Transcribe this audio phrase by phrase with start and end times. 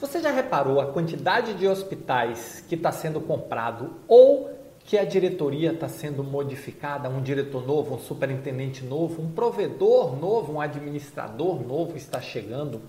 [0.00, 4.50] Você já reparou a quantidade de hospitais que está sendo comprado ou
[4.82, 10.54] que a diretoria está sendo modificada, um diretor novo, um superintendente novo, um provedor novo,
[10.54, 12.80] um administrador novo está chegando?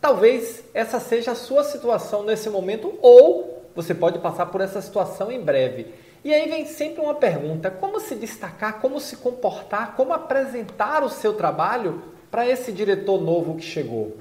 [0.00, 5.32] Talvez essa seja a sua situação nesse momento ou você pode passar por essa situação
[5.32, 5.92] em breve.
[6.22, 11.10] E aí vem sempre uma pergunta: como se destacar, como se comportar, como apresentar o
[11.10, 12.00] seu trabalho
[12.30, 14.16] para esse diretor novo que chegou?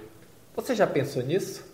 [0.55, 1.72] Você já pensou nisso?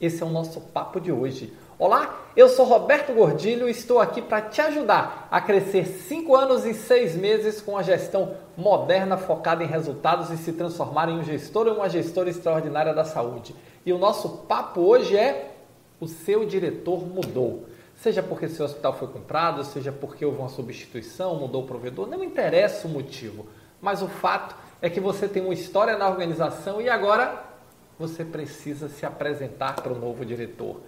[0.00, 1.52] Esse é o nosso papo de hoje.
[1.76, 6.64] Olá, eu sou Roberto Gordilho e estou aqui para te ajudar a crescer 5 anos
[6.64, 11.24] e 6 meses com a gestão moderna focada em resultados e se transformar em um
[11.24, 13.56] gestor ou uma gestora extraordinária da saúde.
[13.84, 15.56] E o nosso papo hoje é
[16.00, 17.66] o seu diretor mudou.
[17.96, 22.22] Seja porque seu hospital foi comprado, seja porque houve uma substituição, mudou o provedor, não
[22.22, 23.46] interessa o motivo.
[23.80, 27.47] Mas o fato é que você tem uma história na organização e agora
[27.98, 30.80] você precisa se apresentar para o novo diretor.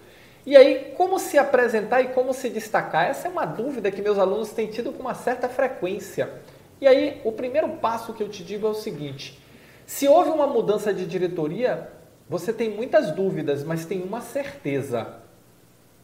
[0.45, 3.07] E aí, como se apresentar e como se destacar?
[3.07, 6.31] Essa é uma dúvida que meus alunos têm tido com uma certa frequência.
[6.79, 9.39] E aí, o primeiro passo que eu te digo é o seguinte:
[9.85, 11.91] se houve uma mudança de diretoria,
[12.27, 15.17] você tem muitas dúvidas, mas tem uma certeza,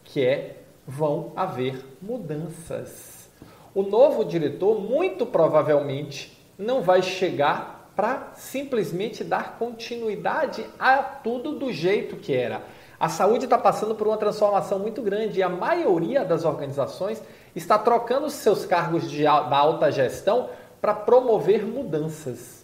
[0.04, 0.56] que é
[0.86, 3.28] vão haver mudanças.
[3.74, 11.72] O novo diretor, muito provavelmente, não vai chegar para simplesmente dar continuidade a tudo do
[11.72, 12.62] jeito que era.
[13.00, 17.20] A saúde está passando por uma transformação muito grande e a maioria das organizações
[17.56, 20.48] está trocando seus cargos de, da alta gestão
[20.80, 22.57] para promover mudanças.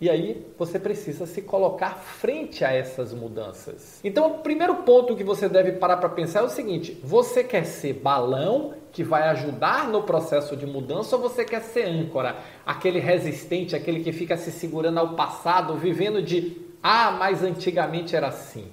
[0.00, 4.00] E aí você precisa se colocar frente a essas mudanças.
[4.04, 7.64] Então, o primeiro ponto que você deve parar para pensar é o seguinte: você quer
[7.64, 13.00] ser balão que vai ajudar no processo de mudança ou você quer ser âncora, aquele
[13.00, 18.70] resistente, aquele que fica se segurando ao passado, vivendo de ah, mas antigamente era assim?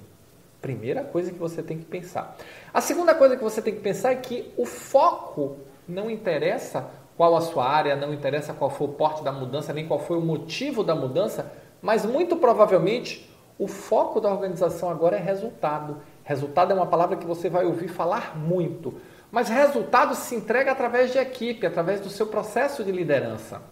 [0.60, 2.36] Primeira coisa que você tem que pensar.
[2.72, 7.34] A segunda coisa que você tem que pensar é que o foco não interessa qual
[7.34, 10.20] a sua área, não interessa qual foi o porte da mudança, nem qual foi o
[10.20, 15.98] motivo da mudança, mas muito provavelmente o foco da organização agora é resultado.
[16.24, 18.94] Resultado é uma palavra que você vai ouvir falar muito,
[19.30, 23.62] mas resultado se entrega através de equipe, através do seu processo de liderança.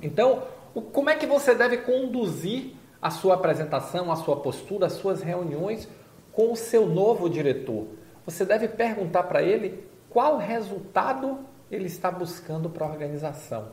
[0.00, 0.44] Então,
[0.92, 5.88] como é que você deve conduzir a sua apresentação, a sua postura, as suas reuniões
[6.32, 7.86] com o seu novo diretor?
[8.24, 11.40] Você deve perguntar para ele qual resultado
[11.70, 13.68] ele está buscando para a organização.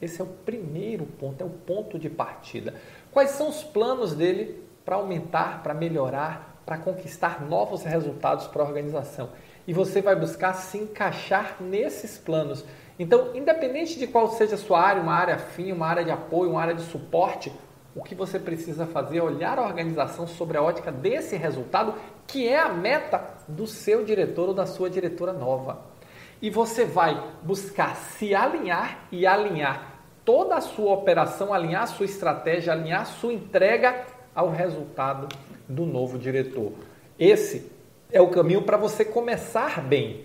[0.00, 2.74] Esse é o primeiro ponto, é o ponto de partida.
[3.10, 8.66] Quais são os planos dele para aumentar, para melhorar, para conquistar novos resultados para a
[8.66, 9.30] organização?
[9.66, 12.64] E você vai buscar se encaixar nesses planos.
[12.98, 16.50] Então, independente de qual seja a sua área, uma área fim, uma área de apoio,
[16.50, 17.52] uma área de suporte,
[17.94, 21.94] o que você precisa fazer é olhar a organização sobre a ótica desse resultado,
[22.26, 25.96] que é a meta do seu diretor ou da sua diretora nova
[26.40, 32.04] e você vai buscar se alinhar e alinhar toda a sua operação, alinhar a sua
[32.04, 34.04] estratégia, alinhar a sua entrega
[34.34, 35.28] ao resultado
[35.68, 36.72] do novo diretor.
[37.18, 37.70] Esse
[38.12, 40.24] é o caminho para você começar bem.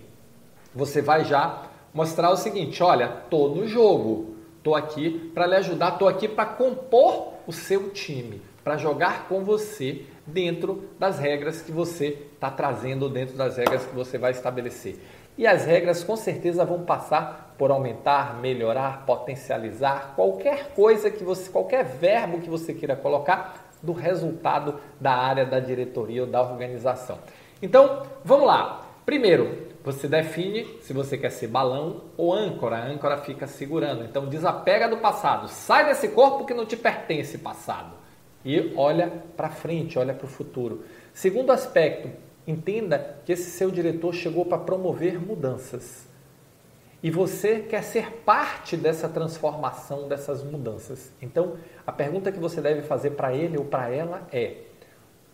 [0.73, 1.63] Você vai já
[1.93, 6.45] mostrar o seguinte: olha, tô no jogo, tô aqui para lhe ajudar, tô aqui para
[6.45, 13.09] compor o seu time, para jogar com você dentro das regras que você está trazendo,
[13.09, 14.99] dentro das regras que você vai estabelecer.
[15.41, 21.49] E as regras com certeza vão passar por aumentar, melhorar, potencializar qualquer coisa que você,
[21.49, 27.17] qualquer verbo que você queira colocar do resultado da área da diretoria ou da organização.
[27.59, 28.85] Então, vamos lá.
[29.03, 32.75] Primeiro, você define se você quer ser balão ou âncora.
[32.75, 34.03] A âncora fica segurando.
[34.03, 35.47] Então, desapega do passado.
[35.47, 37.95] Sai desse corpo que não te pertence, passado.
[38.45, 40.83] E olha para frente, olha para o futuro.
[41.15, 42.11] Segundo aspecto,
[42.47, 46.07] Entenda que esse seu diretor chegou para promover mudanças.
[47.03, 51.11] E você quer ser parte dessa transformação, dessas mudanças.
[51.21, 54.57] Então, a pergunta que você deve fazer para ele ou para ela é: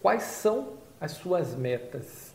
[0.02, 2.34] quais são as suas metas?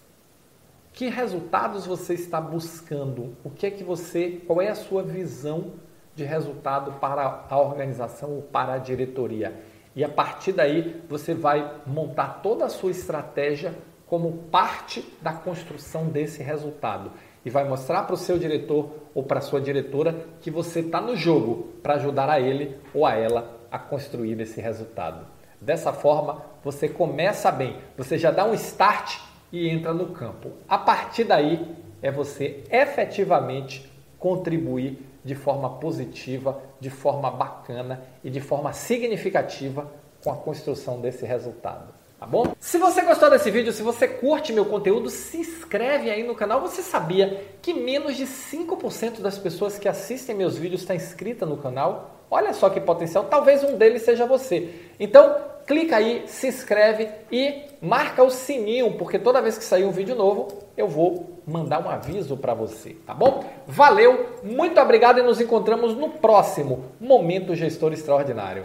[0.93, 3.35] Que resultados você está buscando?
[3.43, 5.73] O que é que você, qual é a sua visão
[6.15, 9.59] de resultado para a organização ou para a diretoria?
[9.97, 13.75] E a partir daí, você vai montar toda a sua estratégia
[14.13, 17.13] como parte da construção desse resultado
[17.43, 21.01] e vai mostrar para o seu diretor ou para a sua diretora que você está
[21.01, 25.27] no jogo para ajudar a ele ou a ela a construir esse resultado.
[25.59, 29.19] Dessa forma, você começa bem, você já dá um start
[29.51, 30.51] e entra no campo.
[30.69, 38.43] A partir daí, é você efetivamente contribuir de forma positiva, de forma bacana e de
[38.43, 39.91] forma significativa
[40.23, 42.02] com a construção desse resultado.
[42.23, 42.55] Tá bom?
[42.61, 46.61] Se você gostou desse vídeo, se você curte meu conteúdo, se inscreve aí no canal.
[46.61, 51.57] Você sabia que menos de 5% das pessoas que assistem meus vídeos está inscrita no
[51.57, 52.21] canal?
[52.31, 54.73] Olha só que potencial, talvez um deles seja você.
[55.01, 55.35] Então,
[55.67, 60.15] clica aí, se inscreve e marca o sininho, porque toda vez que sair um vídeo
[60.15, 60.47] novo,
[60.77, 63.45] eu vou mandar um aviso para você, tá bom?
[63.67, 68.61] Valeu, muito obrigado e nos encontramos no próximo Momento Gestor Extraordinário.